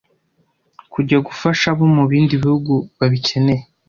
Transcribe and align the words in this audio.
kujya 0.93 1.17
gufasha 1.27 1.65
abo 1.73 1.85
mu 1.95 2.03
bindi 2.11 2.33
bihugu 2.43 2.73
babikeneye. 2.97 3.63